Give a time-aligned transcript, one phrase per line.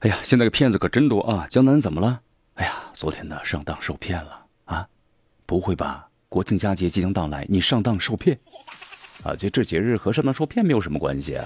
[0.00, 1.46] 哎呀，现在个骗子可真多啊！
[1.50, 2.18] 江南怎么了？
[2.54, 4.86] 哎呀，昨天呢上当受骗了啊！
[5.44, 6.08] 不会吧？
[6.30, 8.38] 国庆佳节即将到来，你上当受骗？
[9.22, 11.44] 啊，就这节日和上当受骗没有什么关系啊！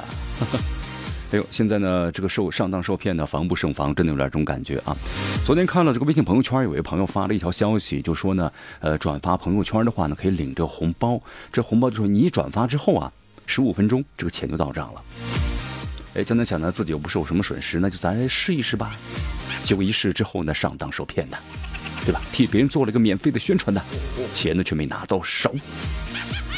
[1.34, 4.96] 哎呦，现在呢这个受上当受骗呢防不胜防，真的有点这种感觉啊！
[5.44, 11.20] 昨天看了这个微信朋友圈，有位朋友发了一条消息，就说呢，呃，转发朋友圈的话呢可以领这个红包，
[11.52, 13.12] 这红包就说你转发之后啊，
[13.46, 15.02] 十五分钟这个钱就到账了。
[16.14, 18.96] 哎，江南想呢，自己又不受什么损失，那就咱试一试吧。
[19.64, 21.36] 结果一试之后呢，上当受骗的，
[22.04, 22.20] 对吧？
[22.32, 23.82] 替别人做了一个免费的宣传的，
[24.32, 25.52] 钱呢却没拿到手。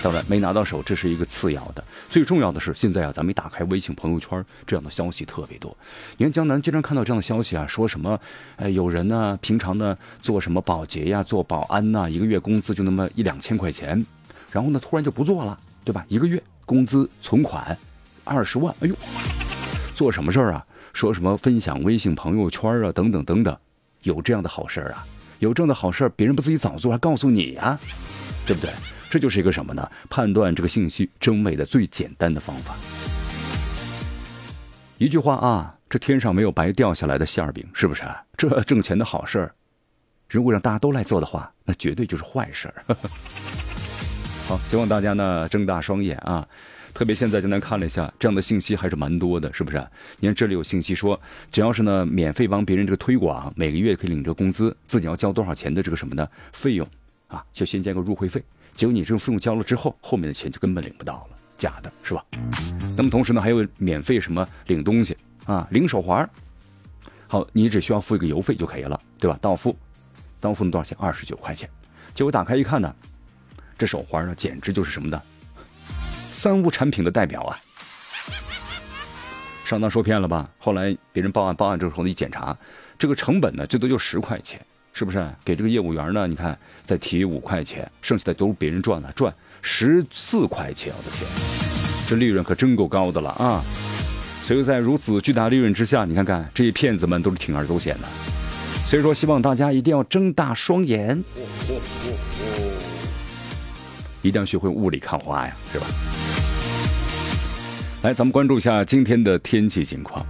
[0.03, 1.83] 当然没拿到手，这是一个次要的。
[2.11, 5.75] 最重要的是，现在啊，咱们打开微信朋友圈，这样的消息特别多。
[6.19, 8.21] 你看江南经常看到这样的消息啊，说什么，
[8.57, 14.05] 哎，有人呢，平常呢做什么保洁呀，做保安呐，一个月工资就那么一两千块钱，
[14.53, 16.05] 然后呢突然就不做了，对吧？
[16.09, 17.77] 一个月工资存款
[18.27, 18.95] 二十万，哎呦！
[19.95, 20.67] 做什么事儿啊？
[20.93, 23.57] 说什么分享微信朋友圈啊，等等等等，
[24.03, 25.07] 有这样的好事儿啊？
[25.39, 27.79] 有这样的好事儿，别人不自己早做，还告诉你呀？
[28.47, 28.71] 对不对？
[29.09, 29.89] 这就是一个什么呢？
[30.11, 32.75] 判断这个信息真伪的最简单的方法。
[34.99, 38.03] 一句话啊，这天上没有白掉下来的馅儿饼，是不是？
[38.37, 39.55] 这挣钱的好事儿，
[40.29, 42.97] 如果让大家都来做的话，那绝对就是坏事儿。
[44.49, 46.47] 好，希望大家呢睁大双眼啊。
[46.97, 49.87] 特别现在就能看了一下，这样的信息还是蛮多的，是不是？
[50.19, 51.21] 你看这里有信息说，
[51.53, 56.89] 只要是呢免费帮别人这个推广，每个月可以领这个工资，自己要交多少钱的这个什么的费用
[57.29, 58.43] 啊，就先交个入会费。
[58.75, 62.25] 结果你这个费用交了之后，后面的钱就根本领不到了，假的是吧？
[62.97, 65.15] 那么同时呢，还有免费什么领东西
[65.45, 66.27] 啊，领手环，
[67.27, 69.39] 好，你只需要付一个邮费就可以了，对吧？
[69.43, 69.77] 到付，
[70.41, 70.97] 到付多少钱？
[70.99, 71.69] 二十九块钱。
[72.15, 72.91] 结果打开一看呢，
[73.77, 75.23] 这手环呢，简直就是什么的？
[76.37, 77.57] 三无产品的代表啊，
[79.65, 80.47] 上当受骗了吧？
[80.59, 82.55] 后来别人报案，报案之后呢一检查，
[82.99, 84.61] 这个成本呢最多就十块钱，
[84.93, 85.27] 是不是？
[85.43, 91.27] 给这个业务员呢，你看再提五块钱，剩下的都是别人赚的，赚十四块钱，我的天，
[92.07, 93.65] 这利润可真够高的了啊！
[94.43, 98.07] 所以在如此巨大利润之下，你看看这些骗子们都是铤而走险的。
[98.87, 101.25] 所以说，希望大家一定要睁大双眼，
[104.27, 105.87] 一定要学会雾里看花呀，是吧？
[108.03, 110.25] 来，咱们关注一下今天的天气情况。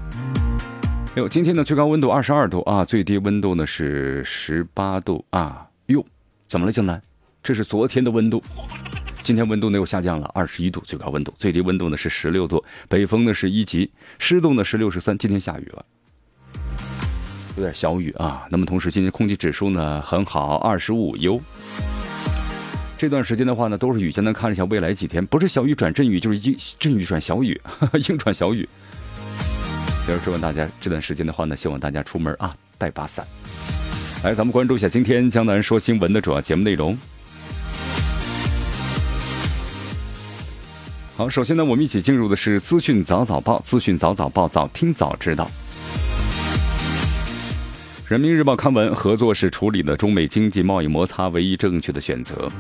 [1.14, 5.66] 哟，今天的最高温度二十二度啊，最低温度呢是十八度啊。
[5.86, 6.04] 哟，
[6.46, 7.00] 怎么了，江南？
[7.42, 8.42] 这是昨天的温度，
[9.22, 15.16] 今天温度呢又下降了二十一度，最高温度，最低温度呢是十六度，北风呢是一级，湿度呢是六十三。
[15.16, 15.84] 今天下雨了，
[17.56, 18.46] 有点小雨啊。
[18.50, 21.40] 那么同时，今天空气指数呢很好，二十五优。
[22.98, 24.10] 这段时间的话呢，都是雨。
[24.10, 27.60] 先能看一下未来几天，不是小雨转阵雨，就是阴阵雨转小雨，
[28.08, 28.66] 阴转小雨。
[30.06, 33.26] 所以说，问大家这段时间的话呢，希望大家出门啊带把伞。
[34.24, 36.96] 来，咱们关注一下今天江南说新闻的主要节目内容。
[41.18, 45.50] 好，首先呢，我们一起进入的是资讯早早报，资讯早早报，早听早知道。
[48.08, 52.50] 人民日报刊文：合作是处理了中美经济贸易摩擦唯一正确的选择。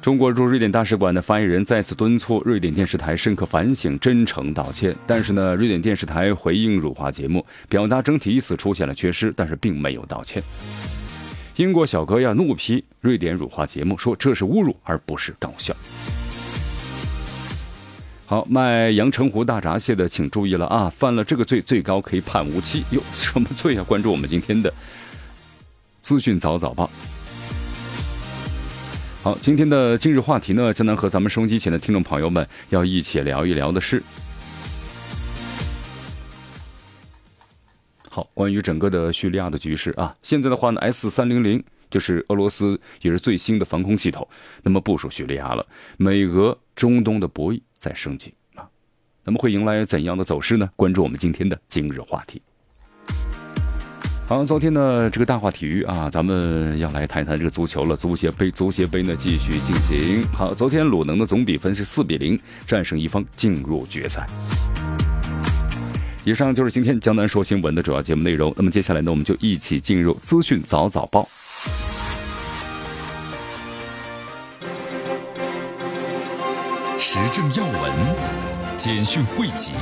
[0.00, 4.94] 中国驻瑞典大使馆的发言人再次敦促瑞典电视台深刻反省、真诚道歉。
[5.06, 10.42] 但是呢，瑞典电视台回应辱华节目，表达整体意思出现了缺失，但是并没有道歉。
[11.56, 15.74] 英国小哥呀怒批瑞典辱华节目，说这是侮辱而不是搞笑。
[18.24, 20.88] 好，卖阳澄湖大闸蟹的，请注意了啊！
[20.88, 22.84] 犯了这个罪，最高可以判无期。
[22.92, 23.82] 哟，什么罪啊？
[23.82, 24.72] 关注我们今天的
[26.00, 26.88] 资讯早早报。
[29.28, 34.02] 好，今天的今日话题呢，将能和咱们收音机前的听众朋友们要一起聊一聊的是，
[38.08, 40.16] 好，关于整个的叙利亚的局势啊。
[40.22, 44.26] 现在的话呢，S 三零零就是俄罗斯也是最新的防空系统，
[44.62, 45.66] 那么部署叙利亚了。
[45.98, 47.60] 美俄中东的博弈。
[47.78, 48.66] 在升级啊，
[49.24, 50.70] 那么会迎来怎样的走势呢？
[50.74, 52.40] 关注我们今天的今日话题。
[54.28, 57.96] 好，昨天呢，这个大话体育啊，咱们要来谈一谈这个足球了。
[57.96, 60.22] 足协杯，足协杯呢继续进行。
[60.34, 64.26] 好，昨天鲁能的总比分是四比零战胜一方，进入决赛。
[66.24, 68.52] 以上就是今天江南说新闻的主要节目内容。
[68.54, 71.26] 那么接下来呢，我们就一起进入资讯早早报。
[76.98, 77.92] 时政要闻、
[78.76, 79.72] 简讯汇集、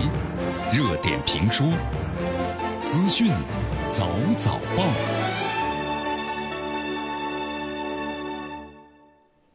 [0.72, 1.66] 热点评说、
[2.84, 3.32] 资讯
[3.96, 4.84] 早早报。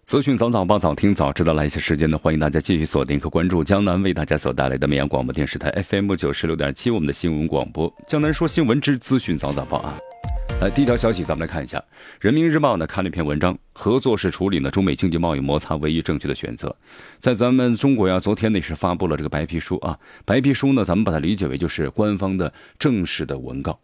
[0.06, 1.54] 资讯早早报，早听早知道。
[1.54, 7.94] 来一些时间呢，欢迎大家继续锁定和关注江南为大家所带来的绵阳广播电视台 FM 九十六点七，我们的新闻广播。
[8.08, 9.96] 江南说新闻之资讯早早报啊。
[10.60, 11.78] 来，第一条消息，咱们来看一下，
[12.20, 16.76] 《人民日报》呢看了一篇文章，合作是处理呢中美经济贸易摩擦唯一正确的选择。
[17.20, 23.80] 在咱们中国呀，昨天呢是发布了这个白皮书啊，白皮书呢，咱们把它理解为就是官方的正式的文告。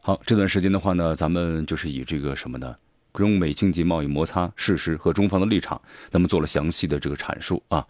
[0.00, 2.74] 好，这段时间的话呢，咱们就是以这个什么呢，
[3.12, 5.80] 中美经济贸易摩擦事实和中方的立场，
[6.10, 7.86] 那么做了详细的这个阐述啊。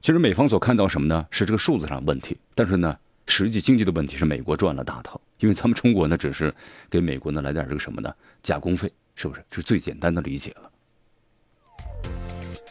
[0.00, 1.26] 其实美方所看到什么呢？
[1.30, 2.96] 是这个数字上问题，但是呢。
[3.26, 6.54] 实际经济的问题是美国赚了大头，因为咱们中国呢只是
[6.90, 8.12] 给美国呢来点这个什么呢
[8.42, 9.42] 加工费，是不是？
[9.50, 10.70] 这是最简单的理解了。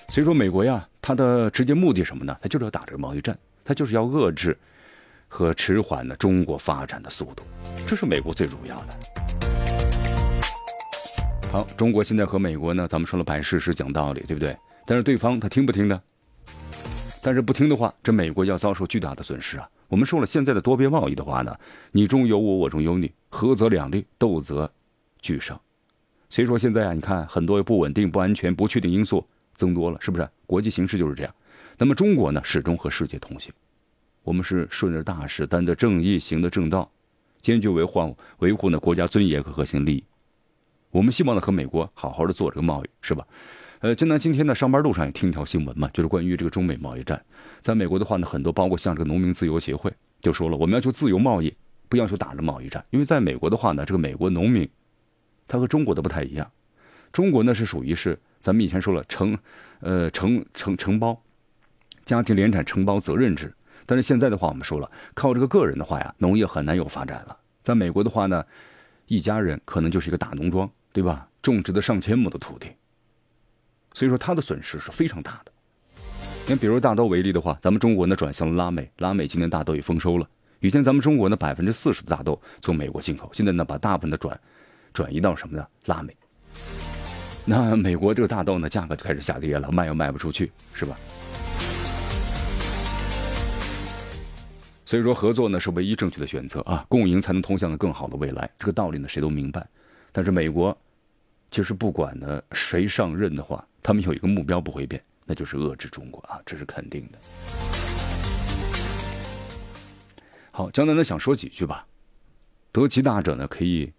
[0.09, 2.37] 所以说美国呀，它的直接目的什么呢？
[2.39, 3.35] 它就是要打这个贸易战，
[3.65, 4.55] 它就是要遏制
[5.33, 7.43] 和迟缓的中国发展的速度，
[7.87, 8.99] 这是美国最主要的。
[11.51, 14.55] 好，中国现在和美国呢，咱们说了摆事实讲道理，对不对？
[14.85, 15.99] 但是对方他听不听呢？
[17.23, 19.67] 但是不听的话，这美国要遭受巨大的损失啊。
[19.87, 21.57] 我们说了，现在的多边贸易的话呢，
[21.91, 24.71] 你中有我，我中有你，合则两利，斗则
[25.19, 25.59] 俱伤。
[26.29, 29.25] 所以说现在啊，你看很多不稳定、不安全、不确定因素
[29.55, 30.29] 增多了，是不是？
[30.45, 31.33] 国际形势就是这样。
[31.75, 33.51] 那么中国呢，始终和世界同行，
[34.23, 36.89] 我们是顺着大势，担着正义，行的正道，
[37.41, 40.03] 坚决维护维护呢国家尊严和核心利益。
[40.91, 43.27] 我们希望呢和美国好好的做这个贸易，是吧？
[43.79, 47.21] 呃，江南今天呢上班路上也听一条新闻嘛，就是关于这个中美贸易战。
[47.59, 49.91] 在美国的话呢，很多包括像这个农民自由协会
[50.21, 51.53] 就说了，我们要求自由贸易，
[51.89, 52.85] 不要求打着贸易战。
[52.91, 54.69] 因为在美国的话呢，这个美国农民，
[55.49, 56.49] 他和中国的不太一样。
[57.11, 59.37] 中国呢是属于是咱们以前说了承，
[59.81, 61.21] 呃承承承包，
[62.05, 63.53] 家庭联产承包责任制。
[63.85, 67.37] 但是现在的话，我们说了，靠这个个人的话呀，农业很难有发展了。
[67.61, 68.43] 在美国的话呢，
[69.07, 71.27] 一家人可能就是一个大农庄，对吧？
[71.41, 72.67] 种植的上千亩的土地。
[73.93, 75.51] 所以说，它的损失是非常大的。
[76.47, 80.27] 你比如大豆为例的话，咱们中国呢转向了拉美，拉美今年大豆也丰收了。
[80.59, 84.39] 以前咱们中国呢百分之四十的大豆从美国进口，现在呢把大部分的转
[84.93, 85.65] 转移到什么呢？
[85.85, 86.15] 拉美。
[87.45, 90.95] 那美国这个大豆呢价格就开始下跌了，卖又卖不出去，是吧？
[94.93, 98.47] 所以说合作呢是唯一正确的选择啊，共赢才能通向的更好的未来。
[98.59, 99.67] 这个道理呢谁都明白，
[100.11, 100.77] 但是美国
[101.49, 103.67] 其实不管呢谁上任的话。
[103.81, 107.17] 他们有一个目标不会变，那就是遏制中国啊，这是肯定的。
[110.51, 111.87] 好，江南呢想说几句吧。
[112.71, 113.91] 得其大者呢，可以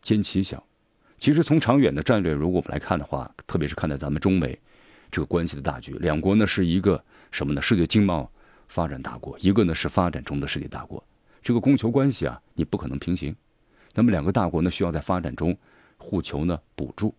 [0.00, 0.64] 兼其小。
[1.18, 4.58] 其实从长远的战略，如果我们来看的话，特别是看待咱们中美
[5.10, 7.60] 这个关系的大局，两国呢是一个什么呢？
[7.60, 8.32] 世界经贸
[8.70, 11.02] 发展大国，一个呢是发展中的世界大国。
[11.42, 13.34] 这个供求关系啊，你不可能平行。
[13.94, 15.56] 那么两个大国呢，需要在发展中
[15.98, 17.14] 互求呢补助，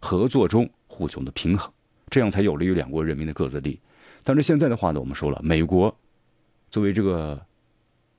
[0.00, 0.68] 合作中。
[0.88, 1.70] 互求的平衡，
[2.08, 3.80] 这样才有利于两国人民的各自利益。
[4.22, 5.94] 但是现在的话呢，我们说了，美国
[6.70, 7.44] 作为这个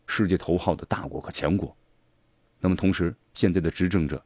[0.06, 1.76] 世界头号的大国和强国，
[2.60, 4.22] 那么同时现在的执政者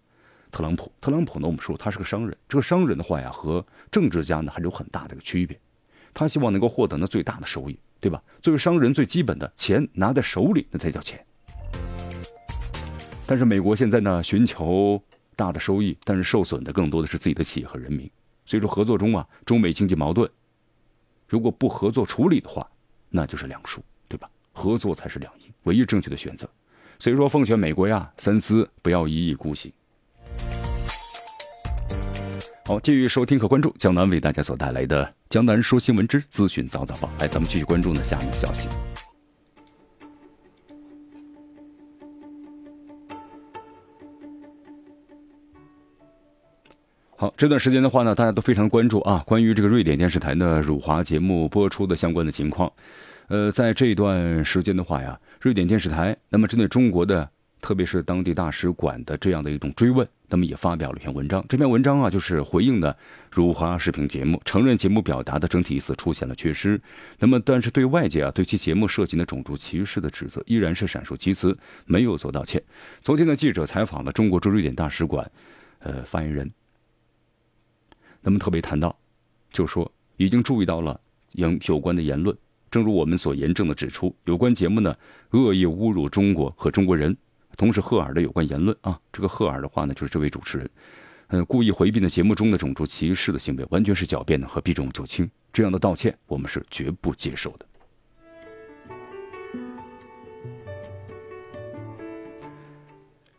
[0.51, 5.57] 特朗普，特朗普呢，我们说他是个商人，这个商人的话呀，和政治家呢还是有很大的一个区别。
[6.13, 8.21] 他希望能够获得呢最大的收益，对吧？
[8.41, 11.23] 作为商人最基本的钱拿在手里，那才叫钱。
[13.27, 15.01] 但是美国现在呢，寻求
[15.35, 18.09] 大的收益，但是受损的更多的是自己的企业和人民。
[18.43, 20.29] 所以说，合作中啊，中美经济矛盾，
[21.27, 22.67] 如果不合作处理的话，
[23.09, 24.27] 那就是两输，对吧？
[24.51, 26.49] 合作才是两赢，唯一正确的选择。
[26.99, 29.71] 所以说，奉劝美国呀，三思，不要一意孤行。
[32.71, 37.11] 好，继续收听和关注江南为大家所带来的《江南说新闻之资讯早早报》。
[37.21, 38.69] 来，咱们继续关注呢下面的消息。
[47.17, 52.71] 好，这段时间的话呢，大家都非常关注啊，关于这个瑞典电视台的辱华节目播出的相关的情况。
[53.27, 61.45] 呃，在这段时间的话呀，瑞典电视台那么针对中国的，特别是当地大使馆的这样的一种追问，那么也发表了一篇文章。
[61.49, 62.97] 这篇文章啊，就是回应的
[63.29, 66.81] 辱华视频节目，承认节目表达的整体意思出现了缺失。
[67.19, 72.63] 那么，但是对外界啊，对其节目涉及的种族歧视的指责，依然是闪烁其词，没有做道歉。
[73.01, 75.29] 昨天呢，记者采访了中国驻瑞典大使馆，
[75.79, 76.49] 呃，发言人。
[78.21, 78.97] 那么特别谈到，
[79.51, 80.97] 就说已经注意到了
[81.33, 82.33] 有有关的言论，
[82.69, 84.95] 正如我们所严正的指出，有关节目呢
[85.31, 87.17] 恶意侮辱中国和中国人，
[87.57, 90.69] 同时赫尔的有关言论啊，这个赫尔的话呢就是这位主持人，
[91.27, 97.65] 呃，故意回避的节目中的种族歧视的行为，完全是狡辩的和避重就轻，这样的道歉我们是绝不接受的。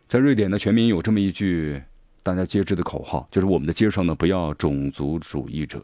[0.06, 1.82] 在瑞典呢，全民有这么一句
[2.22, 5.82] 大家皆知的口号，就是我们的街上呢不要种族主义者。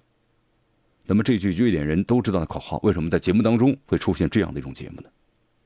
[1.06, 5.08] 那么这句瑞典人都知道的口号，为什么在节目当中会出现这样的一种节目呢？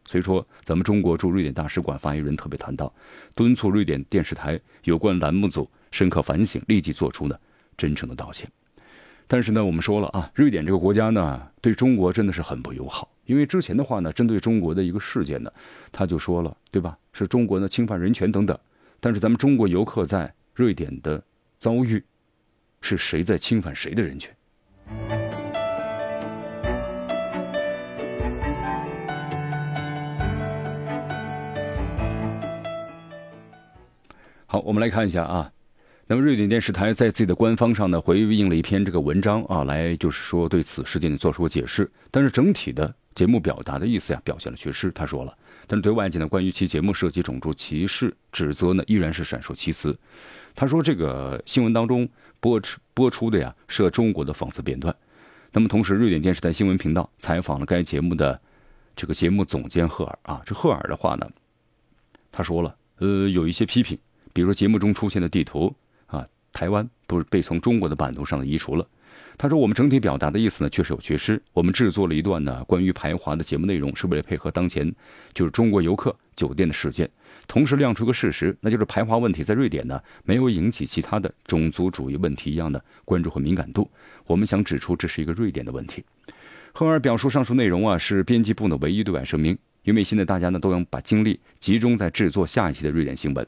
[0.05, 2.93] 所以说，咱们中国驻瑞典大使馆发言人特别谈到，
[3.35, 7.39] 敦促瑞典电视台有关栏目组深刻反省，立即做出呢
[7.77, 8.51] 真诚的道歉。
[9.27, 15.51] 但是呢，我们说了啊，瑞典这个国家呢对中国真的是很不友好，因为之前的话呢，针对中国的一个事件呢，
[15.91, 16.99] 他就说了，对吧？
[17.13, 18.59] 是中国呢侵犯人权等等。
[19.01, 21.23] 但是咱们中国游客在瑞典的
[21.59, 22.03] 遭遇，
[22.83, 24.37] 是谁在侵犯谁的人权？
[34.53, 35.51] 好，我们来看一下啊。
[36.07, 41.91] 那么，瑞典电视台在自己的官方上呢，回应了一篇这个文章啊，来就是说对此事件做出过解释。
[42.11, 44.91] 但是整体的节目表达的意思呀，表现了缺失。
[44.91, 45.35] 他说了，
[45.67, 49.99] 但是对外界呢，关于其节目涉及种族歧视指责呢，依然是闪烁其词。
[50.55, 52.07] 他说，这个新闻当中
[52.39, 54.95] 播出播出的呀，是中国的讽刺片段。
[55.51, 58.39] 那么，同时，瑞典电视台新闻频道采访了该节目的
[58.95, 61.27] 这个节目总监赫尔啊，这赫尔的话呢，
[62.31, 63.99] 他说了，呃，有一些批评。
[64.33, 65.75] 比如说节目中出现的地图
[66.07, 68.87] 啊，台湾不是被从中国的版图上移除了。
[69.39, 71.41] 他说我们整体表达的意思呢确实有缺失。
[71.53, 74.95] 我们制作了一段呢关于排华的节目内容，是为了配合当前
[75.33, 77.09] 就是中国游客酒店的事件，
[77.49, 83.91] 同时亮出个事实，那就是排华问题在瑞典呢没有引起其他的种族主义问题一样的关注和敏感度。
[84.27, 86.05] 我们想指出这是一个瑞典的问题。
[86.75, 93.47] 赫尔表述上述内容啊是编辑部的唯一对外声明，因为现在大家呢都要把精力集中在制作下一期的瑞典新闻。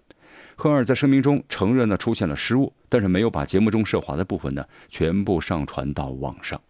[0.56, 6.60] 赫尔在声明中承认呢出现了失误，但是没有把节目中涉华的部分呢全部上传到网上。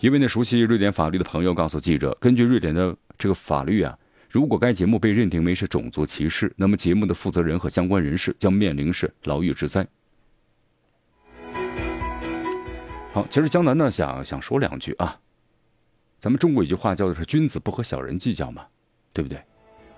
[0.00, 3.96] 一位呢熟悉瑞典法律的朋友告诉记者，根据瑞典的这个法律啊，
[4.28, 9.86] 如果该节目被认定为是种族歧视，那么节目的负责人和相关人士将面临是牢狱之灾。
[13.12, 15.16] 好，其实江南呢想想说两句啊。
[16.22, 18.64] 咱们中国有句话叫做是“君子不和小人计较”嘛，
[19.12, 19.42] 对不对？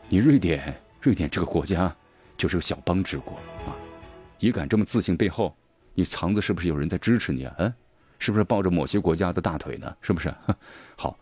[0.08, 1.94] 你瑞典，瑞典这个国家
[2.38, 3.34] 就是个小邦之国
[3.66, 3.76] 啊，
[4.38, 5.54] 也敢这么自信，背后
[5.92, 7.54] 你藏着是不是有人在支持你啊？
[7.58, 7.74] 嗯，
[8.18, 9.94] 是不是抱着某些国家的大腿呢？
[10.00, 10.34] 是不是？
[10.96, 11.14] 好，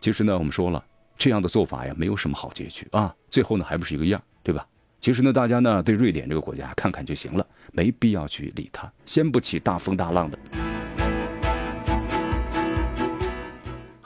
[0.00, 0.84] 其实呢，我们说了
[1.18, 4.64] 这样的做法呀，没有什么好结局啊，最后呢还不是一个样，对吧？
[5.00, 10.38] 其实呢，大家呢对瑞典这个国家看看就行了，没必要去理他，掀不起大风大浪的。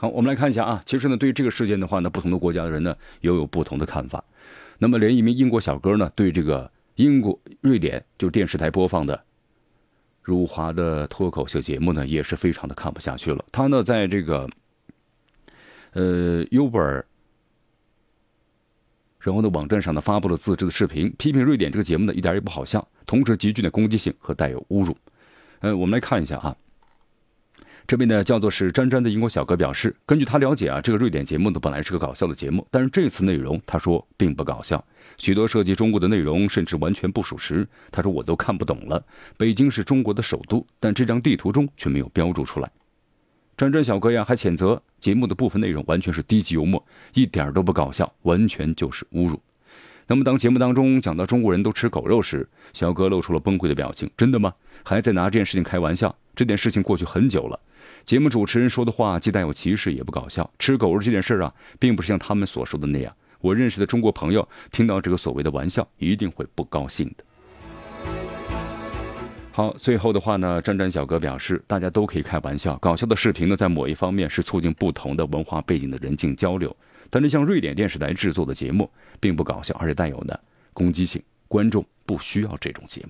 [0.01, 0.81] 好，我们来看一下啊。
[0.85, 4.23] 其实呢，对于这个事件的话呢，不同的国家的人呢，也有不同的看法。
[4.77, 9.21] 那么，连一名英国小哥呢，对这个英国、瑞典就电视台播放的
[10.21, 13.43] 辱华的脱口秀节目呢，也是非常的看不下去了。
[13.51, 14.49] 他呢，在这个
[15.91, 17.03] 呃 Uber，
[19.19, 24.95] 然后呢，网站上呢，发布了自制的视频，批评瑞典这个节目呢，一点也不好笑，同时极具的攻击性和带有侮辱。
[25.59, 26.55] 呃，我们来看一下啊。
[27.89, 34.85] 这边呢，叫做是詹詹的英国小哥表示，根据他了解啊，这个瑞典节目呢本来是个搞笑的节目，但是这次内容他说并不搞笑，
[35.17, 37.67] 许多涉及中国的内容甚至完全不属实。
[37.91, 39.03] 他说我都看不懂了。
[39.37, 42.71] 北京是中国的首都，但这张地图中却没有标注出来。
[43.57, 49.41] 詹詹小哥呀，还谴责节目的部分内容完全是低级幽默，一点都不搞笑，完全就是侮辱。
[50.05, 54.07] 那么当节目当中讲到中国人都吃狗肉时，小哥露出了崩溃的表情。
[54.15, 54.53] 真的吗？
[54.83, 56.15] 还在拿这件事情开玩笑？
[56.35, 57.59] 这件事情过去很久了。
[58.09, 60.51] 节目主持人说的话既带有歧视，也不搞笑。
[60.57, 63.15] 吃狗肉这件事啊，并不是像他们所说的那样。
[63.39, 67.23] 我认识的中国朋友听到这个所谓的玩笑，一定会不高兴的。
[69.51, 76.75] 好，最后的话呢，詹詹小哥表示，大家都可以开玩笑，搞笑的视频呢，在某一方面是促进不同的文化背景的人进交流。
[77.11, 78.89] 但是像瑞典电视台制作的节目，
[79.19, 80.35] 并不搞笑，而且带有呢
[80.73, 83.09] 攻击性，观众不需要这种节目。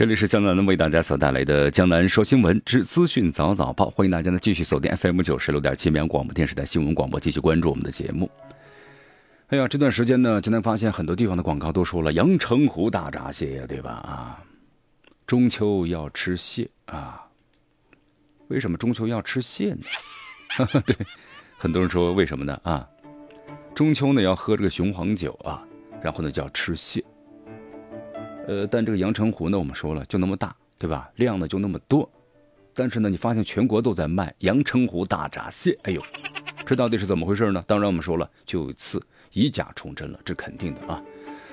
[0.00, 8.30] 这里是江南为大家所带来的《江南说新闻之资讯早早报》，欢迎大家呢继续锁定 FM 九十六点七绵阳广播电视台新闻广播，继续关注我们的节目。
[9.48, 13.90] 哎呀，这段时间呢，江南发现很多地方的广告都说了阳澄湖大闸蟹呀，对吧？
[13.90, 14.42] 啊，
[15.26, 17.22] 中秋要吃蟹啊？
[18.48, 19.82] 为什么中秋要吃蟹呢？
[20.56, 20.96] 哈 哈对，
[21.58, 22.58] 很多人说为什么呢？
[22.64, 22.88] 啊，
[23.74, 25.62] 中秋呢要喝这个雄黄酒啊，
[26.02, 27.04] 然后呢就要吃蟹。
[28.46, 31.08] 呃，但这个阳澄湖呢，我们说了就那么大，对吧？
[31.16, 32.10] 量呢就那么多，
[32.74, 36.02] 但是呢，你发现全国都在卖阳澄湖大闸蟹，哎呦，
[36.66, 37.62] 这到底是怎么回事呢？
[37.66, 39.00] 当然我们说了，就有一次
[39.32, 41.00] 以假充真了，这肯定的啊。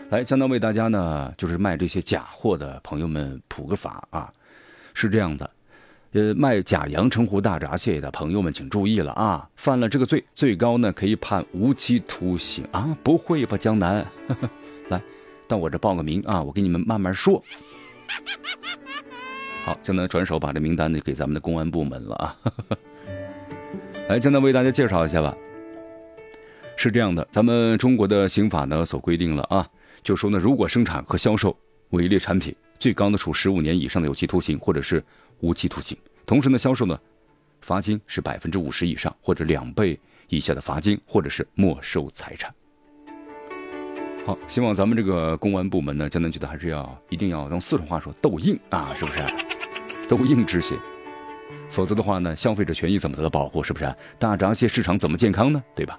[0.09, 4.33] 来，江南为大家呢，就是卖这些假货的朋友们普个法啊，
[4.93, 5.49] 是这样的，
[6.13, 12.97] 呃，卖假阳澄湖大闸蟹的朋友们请注意了啊，犯了这个罪，最高呢可以判无期徒刑啊！
[13.03, 14.03] 不会吧，江南？
[14.89, 15.01] 来。
[15.47, 17.41] 到我这报个名啊，我给你们慢慢说。
[19.65, 22.37] 好，江南转手把这名单呢给咱们的公安部门了啊。
[24.07, 25.35] 来， 江南为大家介绍一下吧。
[26.75, 29.67] 是这样的，咱们中国的刑法呢所规定了啊，
[30.03, 31.57] 就说呢，如果生产和销售
[31.89, 35.03] 伪劣产品，最高的处十五年以上的有期徒刑或者是
[35.39, 35.97] 无期徒刑。
[36.25, 36.99] 同时呢，销售呢，
[37.61, 39.99] 罚金是百分之五十以上或者两倍
[40.29, 42.53] 以下的罚金，或者是没收财产。
[44.27, 49.23] 好，希望咱们这个公安部门呢，江南觉得还是要一定要用四川话说斗硬啊，是不是？
[50.05, 50.77] 斗硬执行，
[51.69, 53.63] 否则的话呢，消费者权益怎么得到保护？
[53.63, 53.95] 是不是？
[54.19, 55.63] 大闸蟹市场怎么健康呢？
[55.73, 55.97] 对吧？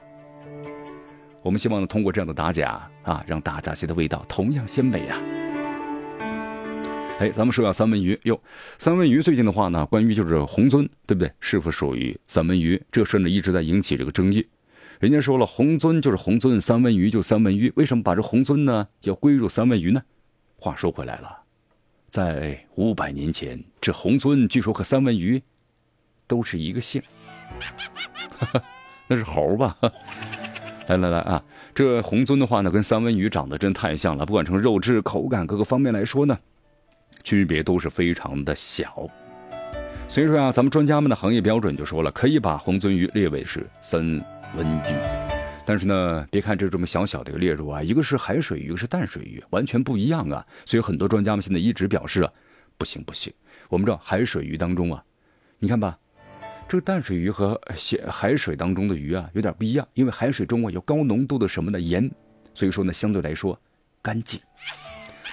[1.42, 5.18] 我们希望呢，通过这样的打假啊，让大闸蟹的味道同样鲜美啊。
[7.20, 8.38] 哎，咱们说下三文鱼哟，
[8.76, 11.32] 三文鱼最近的话呢，关于就是红鳟，对不对？
[11.40, 12.78] 是否属于三文鱼？
[12.92, 14.46] 这事呢一直在引起这个争议。
[14.98, 17.72] 人家说了，红鳟就是红鳟，三文鱼就三文鱼。
[17.76, 20.02] 为什么把这红鳟呢要归入三文鱼呢？
[20.56, 21.38] 话说回来了，
[22.10, 25.40] 在五百年前，这红鳟据说和三文鱼
[26.26, 27.00] 都是一个姓，
[29.06, 29.76] 那是猴吧？
[30.88, 31.40] 来来来啊，
[31.72, 36.36] 这红鳟的话呢，跟三文鱼长得真太像了，不管从肉质、口感各个方面来说呢，
[37.22, 39.08] 区别都是非常的小。
[40.08, 44.20] 所以说啊，咱们专家们的行业标准就说了，可以把红鳟鱼列为是三。
[44.56, 44.94] 文鱼，
[45.64, 50.44] 但是呢，别看这这么小小的一个猎物啊，一个是海水鱼，一个是淡水鱼，完全不一样啊。
[50.64, 52.32] 所以很多专家们现在一直表示啊，
[52.76, 53.32] 不行不行。
[53.68, 55.04] 我们知道海水鱼当中啊，
[55.58, 55.96] 你看吧，
[56.66, 57.60] 这个淡水鱼和
[58.08, 62.10] 海水当中的鱼啊有点不一样，因为海水中啊有高浓度的什么的盐，
[62.54, 63.58] 所以说呢相对来说
[64.02, 64.40] 干净。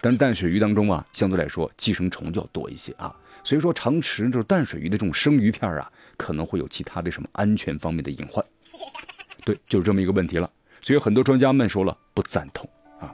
[0.01, 8.45] 但是淡水鱼当中啊相对来说寄生虫就要多一些啊，所以说常吃就是淡水鱼的这种生鱼片啊，可能会有其他的什么安全方面的隐患。
[9.45, 12.67] 对，就是这么一个问题了，所以很多专家们说了不赞同
[12.99, 13.13] 啊。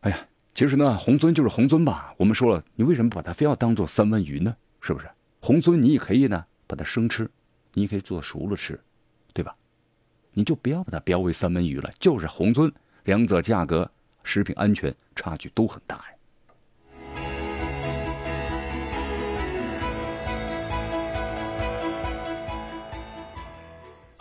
[0.00, 0.18] 哎呀，
[0.52, 2.12] 其实呢，红鳟就是红鳟吧。
[2.18, 4.56] 我们说了，你为什么把它非要当做三文鱼呢？
[4.80, 5.08] 是不是？
[5.40, 7.30] 红鳟你也可以呢，把它生吃，
[7.74, 8.78] 你也可以做熟了吃，
[9.32, 9.54] 对吧？
[10.32, 12.72] 你就不要把它标为三文鱼了，就是红鳟，
[13.04, 13.88] 两者价格、
[14.24, 16.16] 食品安全差距都很大呀。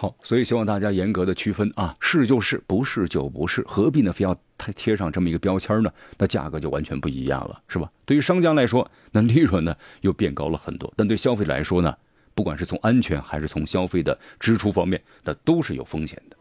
[0.02, 4.12] 好，所以希望大家严格的区分啊，是就是，不是就不是，何必呢？
[4.12, 5.94] 非要贴贴上这么一个标签呢？
[6.18, 7.88] 那价格就完全不一样了，是吧？
[8.04, 11.96] 对于商家来说，那利润呢又变高了很多；但对消费者来说呢，
[12.34, 16.38] 不管是从安全还是从消费的支出方面，那都是有风险的。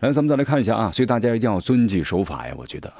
[0.00, 2.54] 来，咱们再来看一下啊，所以大家一定要遵纪守法呀！
[2.58, 2.92] 我觉得，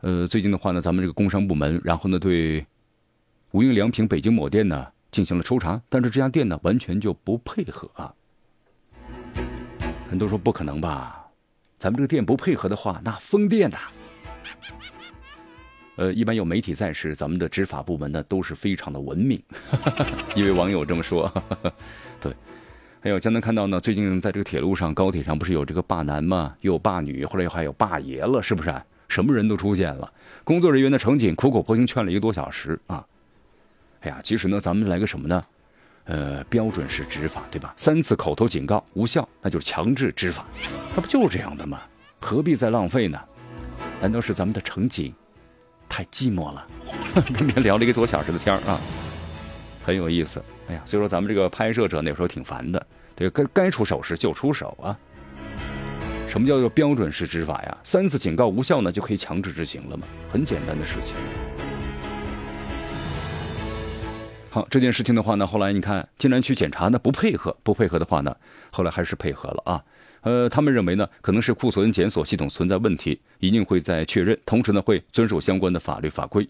[0.00, 2.66] 呃，最近的话呢，咱们这个工商部门，然后呢，对
[3.52, 8.12] 无印良品北京某店呢进行了抽查，但是这家店呢完全就不配合啊。
[10.08, 11.26] 很多说不可能吧，
[11.78, 13.78] 咱们这个店不配合的话，那封店呐。
[15.96, 19.42] 呃，一般有媒体在时，咱们的执法部门呢都是非常的文明。
[20.36, 21.32] 一位网友这么说，
[22.20, 22.34] 对。
[23.00, 26.54] 还有，江南看到呢，最近在这个铁路上、高铁上，不是有这个霸男吗？
[26.60, 28.74] 又有霸女，后来又还有霸爷了，是不是？
[29.08, 30.12] 什么人都出现了。
[30.44, 33.06] 工作人员的乘警苦口婆心劝了一个多小时啊。
[34.00, 35.44] 哎呀，其实呢，咱们来个什么呢？
[36.06, 37.74] 呃，标准式执法，对吧？
[37.76, 40.46] 三次口头警告无效，那就是强制执法，
[40.94, 41.80] 那不就是这样的吗？
[42.20, 43.20] 何必再浪费呢？
[44.00, 45.12] 难道是咱们的乘警
[45.88, 46.66] 太寂寞了？
[47.34, 48.80] 跟别聊了一个多小时的天儿啊，
[49.84, 50.42] 很有意思。
[50.68, 54.96] 哎呀，所以说咱们这个拍摄者那时候挺烦的，对，该该出手时就出手啊。
[56.28, 57.78] 什么叫做标准式执法呀？
[57.82, 60.06] 三次警告无效呢，就可以强制执行了吗？
[60.30, 61.14] 很简单的事情。
[64.56, 68.34] 好，这件事情的话呢，后来你看，竟然去检查呢，不配合，不配合的话呢，
[68.70, 69.84] 后来还是配合了啊，
[70.22, 76.48] 呃，他们认为呢，可能是库存检索系统存在问题，一定会在确认，同时呢，会遵守相关的法律法规。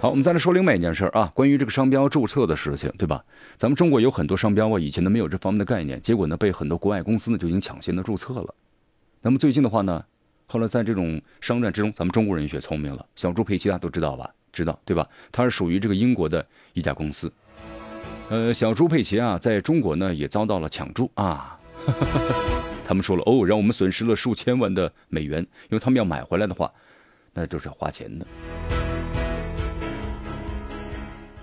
[0.00, 3.24] 好，我们再来说另外一件事儿啊，关于这个商标注册的事情，对吧？
[3.56, 8.52] 咱们中国有很多商标啊，以前呢没有这方面的概念，结果呢被很多国外公司呢就已经抢先的注册了。
[9.22, 10.04] 那么最近的话呢，
[10.48, 14.30] 后来在这种商战之中，咱们中国人学聪明了，小猪佩奇大家都知道吧？
[14.52, 15.06] 知道对吧？
[15.32, 17.30] 它是属于这个英国的一家公司。
[18.30, 21.58] 呃，小猪佩奇啊，在中国呢也遭到了抢注啊。
[22.86, 26.72] 他们说了哦，让我们损失了数千万的美元，因为他们要买回来的话，
[27.34, 28.24] 那就是要花钱的。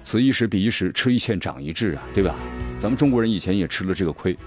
[0.01, 2.35] 此一时彼一时，吃一堑长一智啊，对吧？
[2.79, 4.37] 咱们中国人以前也吃了这个亏。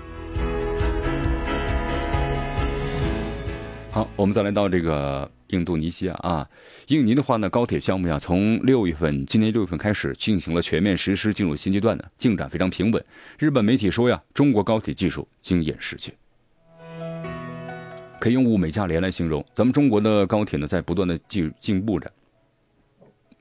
[3.96, 6.46] 好，我们再来到这个印度尼西亚啊，
[6.88, 13.02] 印尼的话呢，高铁项目呀，从六月份，今年六月份开始进行了全面实施，进入新阶段呢，进展非常平稳。
[13.38, 16.12] 日本媒体说呀，中国高铁技术惊艳世界，
[18.20, 19.42] 可以用物美价廉来形容。
[19.54, 22.12] 咱们中国的高铁呢，在不断的进进步着。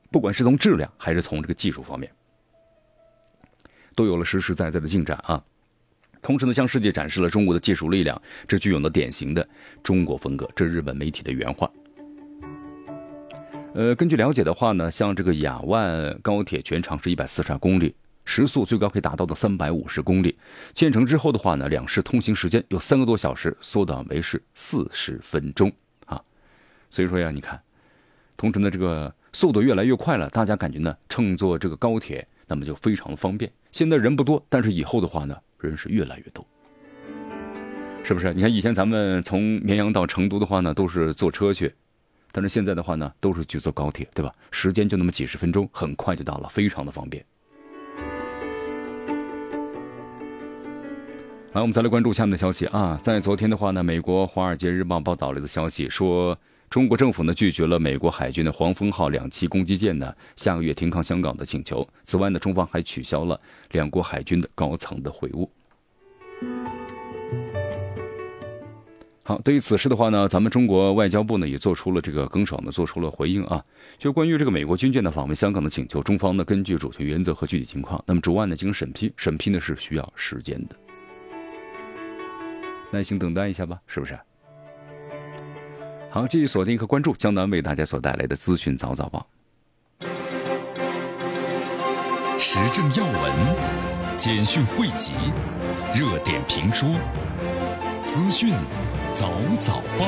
[0.10, 2.10] 不管是从质量还是从这个技术方面，
[3.94, 5.44] 都有了实实在在的进展啊！
[6.26, 9.48] 同时呢，向世界展示了中国的技术力量，这具有了典型的
[9.84, 10.50] 中国风格。
[10.56, 11.72] 这日本媒体的原话。
[13.76, 17.94] 呃，根据了解的话呢，像这个雅万高铁全长是一百四十二公里，
[18.26, 20.36] 时速最高可以达到的三百五十公里。
[20.74, 25.72] 建成之后的话呢，两市通行时间有三个多小时缩短为是四十分钟
[26.08, 26.20] 啊！
[26.90, 27.62] 所以说呀，你看，
[28.36, 29.14] 同城的，这个。
[29.32, 33.52] 速度越来越快了，大家感觉呢，乘坐这个高铁，那么就非常的方便。
[33.70, 36.45] 现在人不多，但是以后的话呢，人是越来越多，
[38.04, 38.34] 是不是？
[38.34, 41.73] 你看以前咱们从绵阳到成都的话呢，都是坐车去，
[42.32, 44.34] 但是现在的话呢，都是去坐高铁，对吧？
[44.51, 47.25] 时间就那么几十分钟，很快就到了，非常的方便。
[51.54, 56.38] 来，我们再来关注下面的消息啊，在昨天的话呢，美国《华尔街日报》报道了一个消息说。
[56.76, 61.88] 中国政府呢拒绝了美国海军的黄蜂号两栖攻击舰呢下个月停靠香港的请求。
[62.04, 63.40] 此外呢，中方还取消了
[63.72, 65.48] 两国海军的高层的会晤。
[69.24, 73.64] 好，对于此事的话呢，咱们中国外交部呢也做出了这个耿爽的做出了回应啊。
[73.98, 80.76] 就关于这个美国军舰的访问香港的请求，中方呢根据主权原则和具体情况，那么逐案呢进行审批，审批呢是需要时间的，
[82.92, 84.20] 耐心等待一下吧，是不是？
[86.15, 89.28] 好，继续锁定和关注江南为大家所带来的资讯早早报，
[92.39, 95.12] 时政要闻、简讯汇集、
[95.93, 96.88] 热点评说、
[98.06, 98.54] 资讯
[99.13, 100.06] 早早报，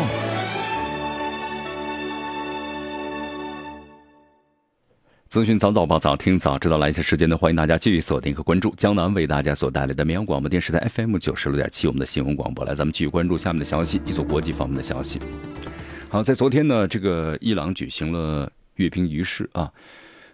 [5.28, 6.78] 资讯早早报，早听早知道。
[6.78, 12.64] 来一些时间呢，欢迎大家继续锁定和关注江南为大家所带来的绵阳广播电视台 FM 九十六点七，我们的新闻广播。
[12.64, 15.20] 来，咱们继续关注下面的消息，一组国际方面的消息。
[16.10, 19.70] 好，在昨天呢，这个伊朗举行了阅兵仪式啊，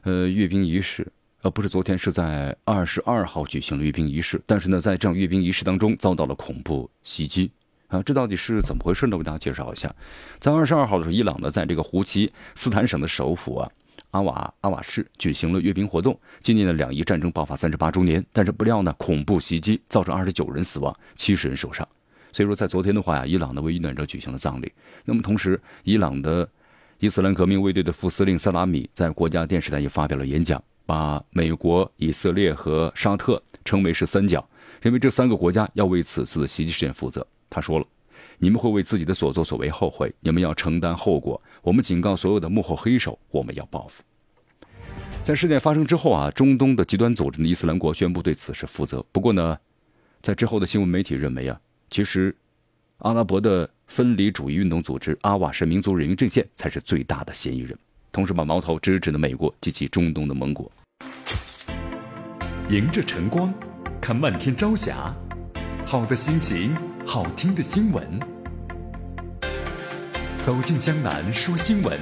[0.03, 4.39] 呃，阅兵仪式，呃，不是昨天，是在二十二号举行了阅兵仪式。
[4.45, 7.49] 但是呢，在这样阅兵仪式当中，遭到了恐怖袭击
[7.87, 9.17] 啊，这到底是怎么回事呢？
[9.17, 9.93] 为大家介绍一下，
[10.39, 13.71] 在二十二号的时候，伊朗呢，在这个胡奇斯坦省的首府啊，
[14.11, 18.23] 阿瓦阿瓦市举行了阅兵活动，纪念了两伊战争爆发三十八周年。
[18.31, 21.87] 但是不料呢，恐怖袭击造成二十九人死亡，七十人受伤。
[22.33, 24.69] 所以说，在昨天的话呀，伊朗呢为遇难者举行了葬礼。
[25.05, 26.49] 那么同时，伊朗的
[26.97, 34.43] 伊斯兰革命卫队的副司令萨拉米在国家电视台也发表了演讲，把美国、以色列和沙特称为是三角，
[34.81, 37.25] 认为这三个国家要为此次的袭击事件负责。
[37.51, 37.85] 他说了
[38.39, 41.39] ：“你们会为自己的所作所为后悔，你们要承担后果。
[41.61, 44.01] 我们警告所有的幕后黑手，我们要报复。”
[45.23, 49.05] 在事件发生之后啊，中东的极端组织的伊斯兰国宣布对此事负责。
[49.11, 49.55] 不过呢，
[50.23, 51.59] 在之后的新闻媒体认为啊。
[51.93, 52.35] 其实，
[52.97, 57.77] 阿拉伯的分离主义运动组织阿瓦什民族人民阵线才是最大的嫌疑人，
[58.11, 60.71] 同时把矛头直指的美国及其中东的盟国。
[62.71, 63.53] 迎着晨光，
[64.01, 65.13] 看漫天朝霞，
[65.85, 66.75] 好的心情，
[67.05, 68.19] 好听的新闻。
[70.41, 71.99] 走进江南说新闻，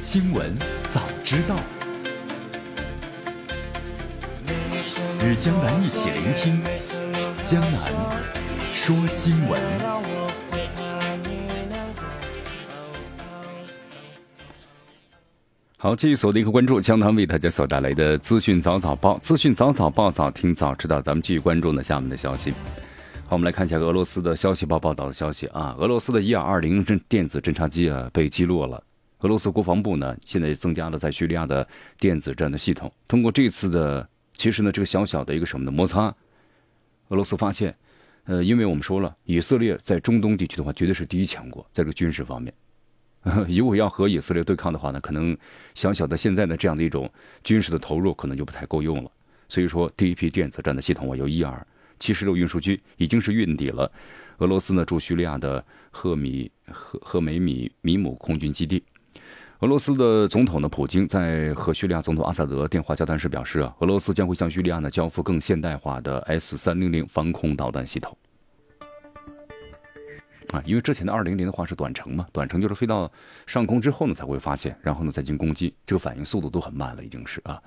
[0.00, 0.54] 新闻
[0.86, 1.58] 早知道。
[5.26, 6.62] 与江南一起聆听
[7.42, 8.43] 江南。
[8.74, 9.62] 说新闻，
[15.78, 21.00] 好，继续锁定和关注江南为大家所带来的资讯早早报，资讯早早报，早听早知道。
[21.00, 22.50] 咱们继续关注呢下面的消息。
[23.26, 28.82] 好，我们来看一下俄罗斯的消息报报道的消息啊，俄罗斯的伊尔二零侦电子侦察机啊被击落了。
[29.20, 31.66] 俄罗斯国防部呢现在增加了在叙利亚的
[31.98, 34.06] 电子战的系统，通过这次的
[34.36, 36.12] 其实呢这个小小的一个什么的摩擦。
[37.08, 37.72] 俄罗斯发现，
[38.24, 42.52] 呃，因为我们说了，以色列在中东地区的话，绝对是第一强国，在这个军事方面，
[43.48, 45.36] 如果要和以色列对抗的话呢，可能
[45.74, 47.10] 小小的现在的这样的一种
[47.42, 49.10] 军事的投入，可能就不太够用了。
[49.48, 51.66] 所以说，第一批电子战的系统啊，由伊尔
[52.00, 53.90] 七十六运输机已经是运抵了
[54.38, 58.82] 俄罗斯呢驻叙利亚的赫米赫赫梅米米姆空军基地。
[59.64, 68.14] 俄罗斯的总统呢，普京在和叙利亚总统阿萨德电话交谈时表示啊，俄罗斯将会向叙利亚呢交付更现代化的 S 三零零防空导弹系统。
[70.50, 73.10] 啊，因为之前的二零零的话是短程嘛，短程就是飞到
[73.46, 77.58] 上空之后呢才会发现，然后呢再进行攻击，这个反应速度都很慢了，已经是啊。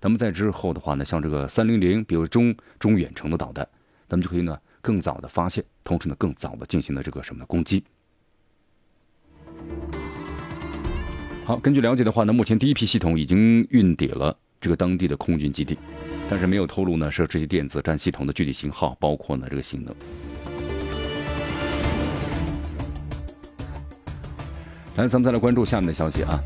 [0.00, 3.68] 那么在之后的话呢，像这个三零零，比如中中远程的导弹，
[4.08, 7.84] 咱们就可以呢更早的发现，同时呢更早的进行的这个什么的攻击。
[11.44, 15.76] 好，根据了解的话呢，目前第一批系统已经运抵了这个当地的空军基地，
[16.30, 19.92] 但是没有透露呢是这些电子战系统的具体型号，包括呢这个性能。
[24.96, 26.40] 来，咱们再来关注下面的消息啊。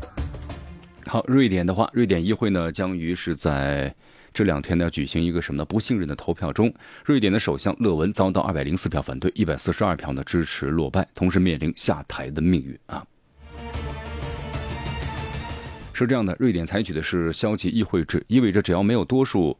[1.05, 3.93] 好，瑞典的话，瑞典议会呢将于是在
[4.33, 6.73] 这两天呢举行一个什么呢不信任的投票中，
[7.05, 13.05] 瑞典的首相勒文遭到二百零四票反对，一百四十二票呢支持落败，同时面临下台的命运啊。
[16.05, 19.57] 是这样的，瑞典采取的是消极议会制，意味着只要没有多数，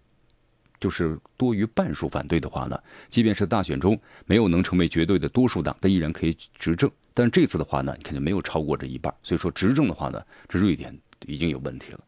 [0.79, 6.89] 就是多于半数反对的话呢，即便是大选中没有能成为绝对的多数党，但依然可以执政。
[7.15, 10.95] 但这次的话呢，肯定没有超过这一半，所以说执政的话呢，这瑞典
[11.25, 11.99] 已经有问题了。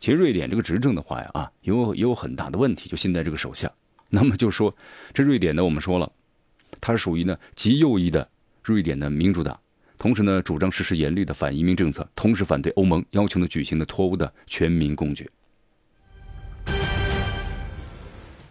[0.00, 3.70] 其实瑞典这个执政的话呀，啊，有也有很大的问题，就现在这个首相。
[4.08, 4.74] 那么就说
[5.14, 6.10] 这瑞典呢，我们说了，
[6.80, 8.28] 它是属于呢极右翼的
[8.64, 9.60] 瑞典的民主党。
[9.98, 15.28] 同时呢，主张实施严厉的反移民政策，同时反对欧盟要求呢举行的脱欧的全民公决。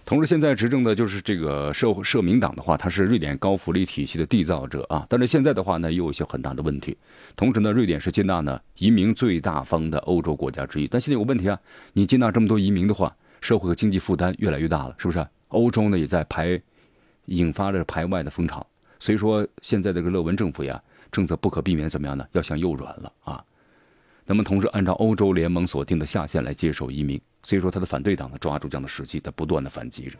[0.03, 5.05] 同时，现在执政的就是这个社社民党的话，它是瑞典高福利体系的缔造者啊。
[5.10, 6.97] 但是现在的话呢，又有一些很大的问题。
[7.36, 10.88] 同时呢，瑞典是接纳呢移民最大方的欧洲国家之一。
[10.88, 11.60] 但现在有个问题啊，
[11.93, 15.25] 你接纳这么多移民的话，社会和经济负担越来越大了，是不是？
[15.49, 16.62] 欧洲呢也在排，
[17.25, 18.65] 引发着排外的风潮。
[18.99, 20.81] 所以说，现在这个勒文政府呀。
[21.17, 22.23] 政策不可避免怎么样呢？
[22.34, 23.43] 要向右转了啊！
[24.23, 30.19] 那么同时按照欧洲联盟所定的下限来接受移民，所以说他的反对党呢抓住这样的时机，在不断的反击着。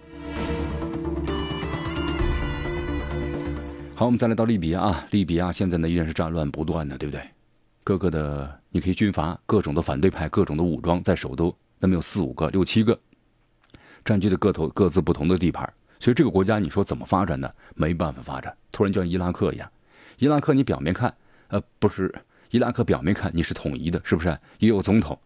[3.94, 7.22] 好，我们再来到利比亚啊，利比亚现在呢依然是战乱不断的，对不对？
[7.84, 13.00] 各个的你可以军阀，各种的反对派，各种的武装在首都，那么有四五个、六七个，
[14.04, 17.48] 占据的各头各自不同的地盘，所以这个国家你说怎么发展呢？
[17.76, 19.70] 没办法发展，突然就像伊拉克一样。
[20.20, 21.14] 伊拉克，你表面看，
[21.50, 22.12] 呃，不是
[22.50, 24.36] 伊拉克表面看你是统一的，是不是？
[24.58, 25.20] 也有总统，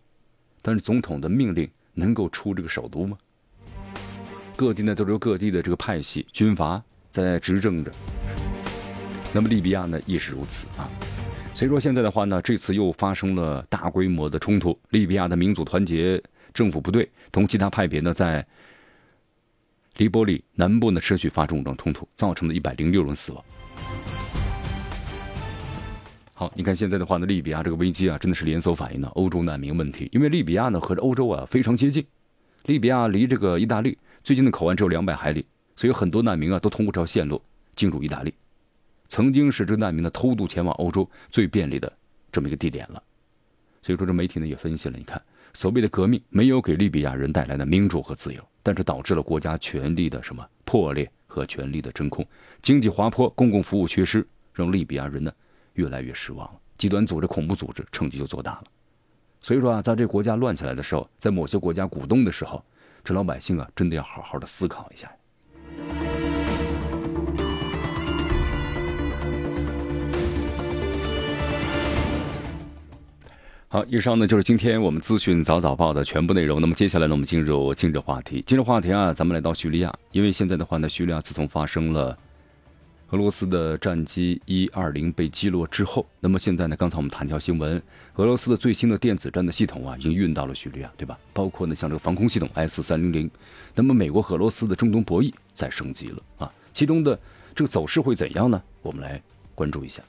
[0.62, 3.18] 但是总统的命令能够出这个首都吗？
[4.58, 7.92] 各地呢都是由各地的这个派系军阀在执政着。
[9.34, 10.90] 那么利比亚呢亦是如此啊。
[11.54, 14.78] 所以说现在的话呢，这次又发生了大规模的冲突。
[14.90, 16.22] 利比亚的民族团结
[16.54, 18.46] 政府部队同其他派别呢在
[19.96, 23.42] 黎波里南部呢持续发生武装冲突，造成了一百零六人死亡。
[26.42, 30.10] 好，你看现在的话呢，利比亚这个危机啊，真的是连锁反应的欧洲难民问题。
[30.12, 32.04] 因为利比亚呢和欧洲啊非常接近，
[32.66, 37.40] 利比亚离这个意大利最近的口岸只有两百海里，所以很多难民啊都通过这条线路
[37.76, 38.34] 进入意大利，
[39.08, 41.94] 曾经是这难民的偷渡前往欧洲最便利的
[42.32, 43.04] 这么一个地点了。
[43.84, 45.22] 所以说这媒体呢也分析了，你看
[45.54, 52.26] 所谓的革命没有给利比亚人带来的民主和自由，但是导致了国家权力的什么破裂和权力的真空，
[52.64, 54.26] 经济滑坡，公共服务缺失，
[54.56, 55.32] 让利比亚人呢。
[55.74, 58.64] 越来越失望了，极端组织、恐怖组织成绩就做大了。
[59.42, 62.64] 所以说啊，在这国家乱起来的时候，在某些国家鼓动的时候，
[63.04, 65.12] 这老百姓啊，真的要好好的思考一下。
[73.68, 76.60] 好，以上呢就是今天我们资讯早早报的全部内容。
[76.60, 78.44] 那么接下来呢，我们进入今日话题。
[78.46, 82.18] 今日话题啊，咱们来到叙利亚，因为现在的话呢，叙利亚自从发生了。
[83.12, 86.78] 俄罗斯的战机一二零被击落之后，那么现在呢？
[86.78, 87.82] 刚才我们谈条新闻，
[88.16, 91.20] 俄罗斯的最新的电子战的系统啊，已经运到了叙利亚，对吧？
[91.34, 93.30] 包括呢，像这个防空系统 S 三零零。
[93.76, 97.20] 那么美国和俄罗斯的中东博弈在升级了啊，其中的
[97.54, 98.64] 这个走势会怎样呢？
[98.82, 99.22] 我们来
[99.54, 100.02] 关注一下。